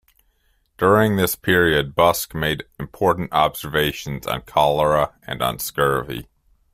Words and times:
During 0.79 1.15
this 1.15 1.35
period 1.35 1.93
Busk 1.93 2.33
made 2.33 2.63
important 2.79 3.31
observations 3.33 4.25
on 4.25 4.41
cholera 4.47 5.13
and 5.27 5.43
on 5.43 5.59
scurvy. 5.59 6.27